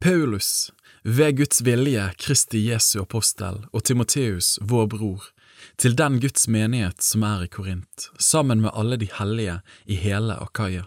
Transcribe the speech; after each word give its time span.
Paulus, 0.00 0.70
ved 1.04 1.36
Guds 1.36 1.60
vilje 1.60 2.00
Kristi 2.16 2.62
Jesu 2.70 3.02
apostel, 3.02 3.58
og 3.68 3.82
Timoteus, 3.84 4.54
vår 4.64 4.86
bror, 4.94 5.26
til 5.76 5.92
den 5.92 6.16
Guds 6.22 6.46
menighet 6.48 7.04
som 7.04 7.26
er 7.28 7.44
i 7.44 7.48
Korint, 7.52 8.06
sammen 8.16 8.62
med 8.64 8.72
alle 8.72 8.96
de 8.96 9.10
hellige 9.18 9.58
i 9.84 9.98
hele 10.00 10.38
Akaya. 10.40 10.86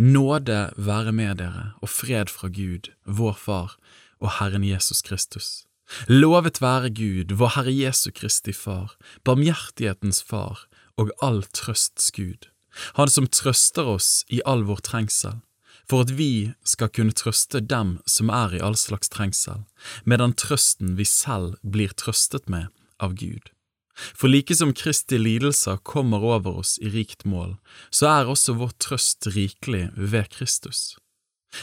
Nåde 0.00 0.72
være 0.80 1.12
med 1.12 1.42
dere 1.42 1.66
og 1.84 1.92
fred 1.92 2.32
fra 2.32 2.48
Gud, 2.48 2.88
vår 3.04 3.36
Far 3.36 3.76
og 4.24 4.32
Herren 4.38 4.64
Jesus 4.64 5.04
Kristus. 5.04 5.66
Lovet 6.08 6.62
være 6.64 6.88
Gud, 6.88 7.36
vår 7.36 7.58
Herre 7.58 7.78
Jesu 7.84 8.10
Kristi 8.16 8.56
Far, 8.56 8.96
barmhjertighetens 9.28 10.24
Far 10.24 10.64
og 10.96 11.12
all 11.20 11.44
trøsts 11.52 12.08
Gud, 12.16 12.48
Han 12.96 13.12
som 13.12 13.26
trøster 13.28 13.84
oss 13.84 14.24
i 14.32 14.40
all 14.46 14.64
vår 14.64 14.80
trengsel, 14.88 15.42
for 15.90 16.04
at 16.04 16.14
vi 16.18 16.52
skal 16.64 16.90
kunne 16.92 17.16
trøste 17.16 17.60
dem 17.60 17.98
som 18.06 18.30
er 18.32 18.56
i 18.56 18.62
all 18.64 18.76
slags 18.78 19.10
trengsel, 19.12 19.64
med 20.04 20.22
den 20.22 20.36
trøsten 20.36 20.96
vi 20.98 21.06
selv 21.08 21.58
blir 21.62 21.92
trøstet 21.92 22.48
med 22.48 22.70
av 23.02 23.16
Gud. 23.18 23.50
For 23.94 24.28
like 24.28 24.54
som 24.54 24.72
Kristi 24.74 25.18
lidelser 25.18 25.78
kommer 25.86 26.24
over 26.24 26.58
oss 26.64 26.78
i 26.82 26.90
rikt 26.90 27.22
mål, 27.24 27.54
så 27.90 28.10
er 28.10 28.30
også 28.30 28.56
vår 28.58 28.74
trøst 28.82 29.28
rikelig 29.36 29.90
ved 29.94 30.30
Kristus. 30.34 30.96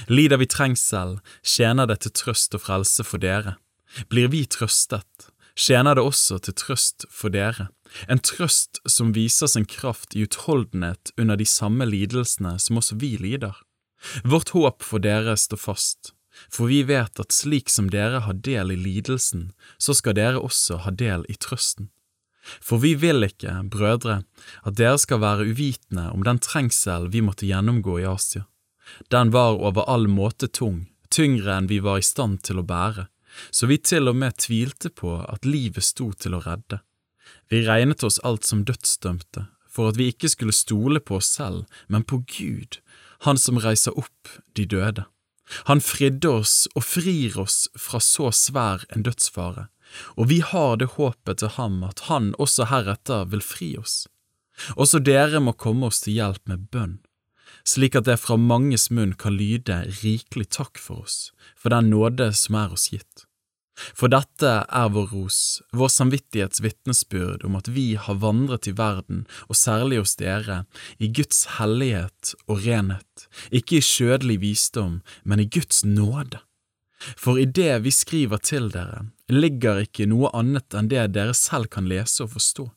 Lider 0.08 0.40
vi 0.40 0.48
trengsel, 0.48 1.18
tjener 1.44 1.90
det 1.92 2.02
til 2.06 2.16
trøst 2.16 2.56
og 2.56 2.64
frelse 2.64 3.04
for 3.04 3.20
dere. 3.20 3.58
Blir 4.08 4.32
vi 4.32 4.46
trøstet, 4.48 5.28
tjener 5.60 6.00
det 6.00 6.06
også 6.08 6.40
til 6.40 6.56
trøst 6.56 7.06
for 7.12 7.34
dere, 7.34 7.68
en 8.08 8.22
trøst 8.24 8.80
som 8.88 9.12
viser 9.12 9.52
sin 9.52 9.68
kraft 9.68 10.16
i 10.16 10.24
utholdenhet 10.24 11.12
under 11.20 11.36
de 11.36 11.46
samme 11.46 11.86
lidelsene 11.86 12.56
som 12.60 12.80
også 12.80 12.96
vi 13.02 13.18
lider. 13.20 13.58
Vårt 14.24 14.50
håp 14.56 14.84
for 14.84 15.04
dere 15.04 15.38
står 15.38 15.62
fast, 15.62 16.14
for 16.50 16.72
vi 16.72 16.82
vet 16.88 17.20
at 17.20 17.36
slik 17.36 17.70
som 17.70 17.90
dere 17.94 18.24
har 18.26 18.34
del 18.34 18.74
i 18.74 18.80
lidelsen, 18.80 19.52
så 19.78 19.94
skal 19.98 20.18
dere 20.18 20.42
også 20.42 20.82
ha 20.86 20.92
del 20.92 21.26
i 21.30 21.38
trøsten. 21.38 21.90
For 22.42 22.82
vi 22.82 22.96
vil 22.98 23.22
ikke, 23.28 23.54
brødre, 23.70 24.24
at 24.66 24.78
dere 24.80 24.98
skal 24.98 25.22
være 25.22 25.46
uvitende 25.52 26.10
om 26.10 26.26
den 26.26 26.42
trengsel 26.42 27.12
vi 27.14 27.22
måtte 27.22 27.46
gjennomgå 27.46 28.00
i 28.02 28.08
Asia. 28.10 28.48
Den 29.14 29.32
var 29.32 29.62
over 29.62 29.86
all 29.88 30.08
måte 30.10 30.50
tung, 30.50 30.88
tyngre 31.14 31.54
enn 31.60 31.70
vi 31.70 31.80
var 31.80 32.02
i 32.02 32.06
stand 32.06 32.42
til 32.48 32.60
å 32.60 32.66
bære, 32.66 33.08
så 33.54 33.70
vi 33.70 33.78
til 33.78 34.10
og 34.12 34.18
med 34.18 34.40
tvilte 34.42 34.90
på 34.90 35.20
at 35.22 35.46
livet 35.48 35.86
sto 35.86 36.12
til 36.18 36.36
å 36.36 36.42
redde. 36.44 36.82
Vi 37.52 37.62
regnet 37.68 38.04
oss 38.04 38.20
alt 38.28 38.48
som 38.48 38.66
dødsdømte, 38.68 39.46
for 39.72 39.92
at 39.92 40.00
vi 40.00 40.10
ikke 40.12 40.32
skulle 40.32 40.56
stole 40.56 41.00
på 41.00 41.20
oss 41.22 41.30
selv, 41.38 41.64
men 41.88 42.04
på 42.04 42.24
Gud, 42.28 42.82
Han 43.28 43.38
som 43.38 43.60
reiser 43.62 43.98
opp 43.98 44.32
de 44.58 44.66
døde. 44.66 45.06
Han 45.68 45.82
fridde 45.84 46.30
oss 46.42 46.66
og 46.76 46.86
frir 46.86 47.38
oss 47.42 47.68
fra 47.78 48.00
så 48.02 48.32
svær 48.36 48.86
en 48.96 49.04
dødsfare, 49.06 49.68
og 50.16 50.30
vi 50.32 50.40
har 50.40 50.78
det 50.80 50.94
håpet 50.96 51.42
til 51.42 51.52
ham 51.58 51.82
at 51.88 52.06
han 52.08 52.32
også 52.40 52.70
heretter 52.72 53.28
vil 53.34 53.44
fri 53.44 53.74
oss. 53.78 54.06
Også 54.76 55.02
dere 55.04 55.42
må 55.44 55.54
komme 55.54 55.90
oss 55.92 56.02
til 56.06 56.20
hjelp 56.20 56.48
med 56.50 56.70
bønn, 56.72 57.00
slik 57.68 57.98
at 58.00 58.08
det 58.08 58.20
fra 58.22 58.38
manges 58.40 58.90
munn 58.94 59.14
kan 59.18 59.36
lyde 59.36 59.84
rikelig 60.02 60.50
takk 60.58 60.80
for 60.80 61.04
oss, 61.06 61.32
for 61.58 61.74
den 61.74 61.92
nåde 61.92 62.32
som 62.38 62.58
er 62.62 62.74
oss 62.78 62.90
gitt. 62.94 63.28
For 63.78 64.12
dette 64.12 64.52
er 64.68 64.90
vår 64.94 65.14
ros, 65.16 65.62
vår 65.74 65.90
samvittighets 65.94 66.62
vitnesbyrd 66.62 67.46
om 67.48 67.56
at 67.58 67.70
vi 67.72 67.96
har 67.96 68.20
vandret 68.22 68.68
i 68.68 68.76
verden, 68.78 69.24
og 69.48 69.58
særlig 69.58 70.02
hos 70.02 70.18
dere, 70.20 70.64
i 71.00 71.08
Guds 71.08 71.46
hellighet 71.58 72.36
og 72.48 72.66
renhet, 72.66 73.28
ikke 73.50 73.80
i 73.80 73.86
skjødelig 73.86 74.42
visdom, 74.44 75.00
men 75.24 75.44
i 75.44 75.50
Guds 75.50 75.86
nåde. 75.88 76.44
For 77.18 77.40
i 77.42 77.48
det 77.50 77.80
vi 77.86 77.94
skriver 77.96 78.44
til 78.44 78.70
dere, 78.74 79.08
ligger 79.32 79.82
ikke 79.88 80.06
noe 80.12 80.30
annet 80.38 80.76
enn 80.78 80.92
det 80.92 81.08
dere 81.16 81.34
selv 81.38 81.72
kan 81.72 81.88
lese 81.90 82.28
og 82.28 82.36
forstå. 82.36 82.68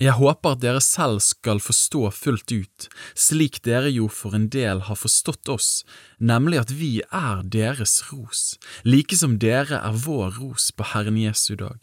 Jeg 0.00 0.16
håper 0.16 0.54
at 0.54 0.62
dere 0.62 0.80
selv 0.80 1.18
skal 1.20 1.58
forstå 1.60 2.06
fullt 2.16 2.52
ut, 2.56 2.86
slik 3.12 3.58
dere 3.66 3.90
jo 3.92 4.06
for 4.08 4.32
en 4.32 4.46
del 4.48 4.80
har 4.86 4.96
forstått 4.96 5.50
oss, 5.52 5.82
nemlig 6.16 6.62
at 6.62 6.70
vi 6.72 7.02
er 7.04 7.42
deres 7.44 7.98
ros, 8.08 8.54
like 8.88 9.18
som 9.20 9.36
dere 9.42 9.76
er 9.76 9.98
vår 10.06 10.38
ros 10.40 10.70
på 10.72 10.86
Herren 10.94 11.18
Jesu 11.20 11.52
dag. 11.60 11.76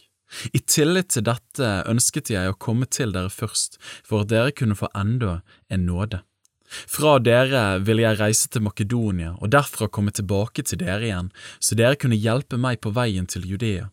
I 0.50 0.60
tillit 0.66 1.14
til 1.14 1.28
dette 1.28 1.68
ønsket 1.88 2.32
jeg 2.34 2.50
å 2.50 2.58
komme 2.58 2.88
til 2.90 3.14
dere 3.14 3.30
først, 3.30 3.78
for 4.02 4.26
at 4.26 4.32
dere 4.34 4.56
kunne 4.56 4.80
få 4.80 4.90
enda 4.98 5.44
en 5.70 5.86
nåde. 5.86 6.24
Fra 6.68 7.20
dere 7.24 7.78
ville 7.86 8.04
jeg 8.04 8.20
reise 8.20 8.50
til 8.52 8.66
Makedonia 8.66 9.36
og 9.38 9.54
derfra 9.54 9.88
komme 9.88 10.12
tilbake 10.12 10.66
til 10.66 10.82
dere 10.82 11.06
igjen, 11.06 11.30
så 11.62 11.78
dere 11.80 12.02
kunne 12.02 12.18
hjelpe 12.18 12.58
meg 12.58 12.82
på 12.82 12.92
veien 12.98 13.30
til 13.30 13.46
Judea. 13.48 13.92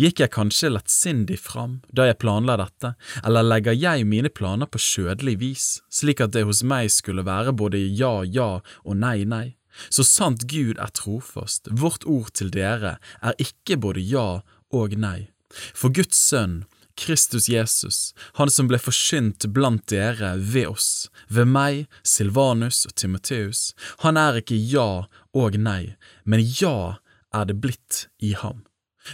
Gikk 0.00 0.22
jeg 0.22 0.32
kanskje 0.34 0.72
lettsindig 0.72 1.38
fram 1.42 1.80
da 1.92 2.08
jeg 2.08 2.20
planla 2.22 2.58
dette, 2.60 2.94
eller 3.24 3.46
legger 3.46 3.76
jeg 3.76 4.06
mine 4.08 4.30
planer 4.32 4.70
på 4.70 4.80
skjødelig 4.82 5.36
vis, 5.40 5.66
slik 5.92 6.22
at 6.24 6.34
det 6.36 6.44
hos 6.48 6.62
meg 6.66 6.90
skulle 6.92 7.24
være 7.26 7.54
både 7.56 7.80
ja, 7.80 8.20
ja 8.24 8.50
og 8.60 8.96
nei, 8.96 9.22
nei? 9.24 9.46
Så 9.88 10.04
sant 10.04 10.44
Gud 10.50 10.76
er 10.76 10.92
trofast, 10.92 11.70
vårt 11.70 12.04
ord 12.04 12.32
til 12.36 12.52
dere 12.52 12.98
er 13.22 13.38
ikke 13.40 13.78
både 13.80 14.04
ja 14.04 14.42
og 14.72 14.96
nei. 15.00 15.30
For 15.72 15.92
Guds 15.92 16.20
sønn, 16.20 16.62
Kristus 16.96 17.48
Jesus, 17.48 18.12
han 18.36 18.50
som 18.52 18.68
ble 18.68 18.78
forsynt 18.80 19.46
blant 19.54 19.86
dere 19.90 20.34
ved 20.36 20.68
oss, 20.74 21.08
ved 21.28 21.48
meg, 21.48 21.86
Silvanus 22.04 22.84
og 22.88 22.94
Timoteus, 23.00 23.72
han 24.04 24.20
er 24.20 24.42
ikke 24.42 24.58
ja 24.58 25.06
og 25.32 25.56
nei, 25.56 25.94
men 26.24 26.44
ja 26.44 26.98
er 27.32 27.48
det 27.48 27.56
blitt 27.64 28.06
i 28.20 28.34
ham. 28.36 28.64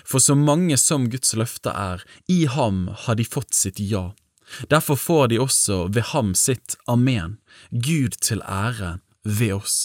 For 0.04 0.21
så 0.21 0.37
mange 0.37 0.76
som 0.81 1.09
Guds 1.10 1.34
løfter 1.38 1.72
er, 1.72 2.04
i 2.28 2.44
ham 2.47 2.88
har 3.04 3.19
de 3.19 3.25
fått 3.25 3.54
sitt 3.56 3.81
ja. 3.81 4.10
Derfor 4.72 4.97
får 4.97 5.28
de 5.28 5.41
også 5.41 5.87
ved 5.93 6.10
ham 6.12 6.34
sitt 6.34 6.76
amen, 6.87 7.38
Gud 7.71 8.16
til 8.25 8.43
ære 8.43 8.99
ved 9.25 9.53
oss. 9.60 9.78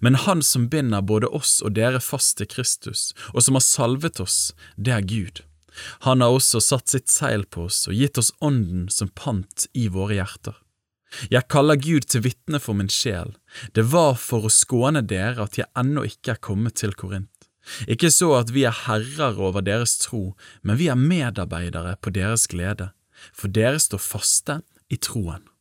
Men 0.00 0.14
Han 0.14 0.42
som 0.42 0.68
binder 0.68 1.02
både 1.02 1.26
oss 1.26 1.60
og 1.62 1.74
dere 1.74 2.00
fast 2.00 2.36
til 2.38 2.46
Kristus, 2.46 3.12
og 3.34 3.42
som 3.42 3.58
har 3.58 3.66
salvet 3.66 4.20
oss, 4.20 4.54
det 4.76 4.94
er 4.94 5.06
Gud. 5.06 5.42
Han 6.06 6.20
har 6.20 6.34
også 6.34 6.60
satt 6.60 6.92
sitt 6.92 7.08
seil 7.10 7.46
på 7.46 7.66
oss 7.70 7.86
og 7.88 7.96
gitt 7.96 8.18
oss 8.20 8.32
Ånden 8.44 8.88
som 8.92 9.08
pant 9.08 9.66
i 9.72 9.88
våre 9.88 10.20
hjerter. 10.20 10.54
Jeg 11.32 11.48
kaller 11.52 11.76
Gud 11.76 12.06
til 12.08 12.24
vitne 12.24 12.60
for 12.60 12.76
min 12.76 12.88
sjel, 12.92 13.34
det 13.76 13.84
var 13.92 14.14
for 14.20 14.48
å 14.48 14.52
skåne 14.52 15.02
dere 15.04 15.44
at 15.44 15.58
jeg 15.60 15.68
ennå 15.76 16.06
ikke 16.08 16.36
er 16.36 16.44
kommet 16.44 16.78
til 16.80 16.94
Korint. 16.96 17.31
Ikke 17.88 18.10
så 18.10 18.32
at 18.38 18.52
vi 18.54 18.66
er 18.68 18.74
herrer 18.86 19.38
over 19.38 19.62
deres 19.64 19.96
tro, 20.02 20.34
men 20.62 20.78
vi 20.78 20.88
er 20.92 20.98
medarbeidere 20.98 21.96
på 22.02 22.10
deres 22.10 22.48
glede, 22.50 22.90
for 23.34 23.52
dere 23.52 23.78
står 23.78 24.02
faste 24.02 24.60
i 24.90 24.96
troen. 24.96 25.51